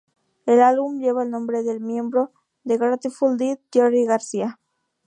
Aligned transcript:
El 0.47 0.61
álbum 0.63 0.97
lleva 0.99 1.21
el 1.21 1.29
nombre 1.29 1.61
del 1.61 1.79
miembro 1.79 2.31
de 2.63 2.75
Grateful 2.79 3.37
Dead 3.37 3.59
Jerry 3.71 4.03
García. 4.05 4.57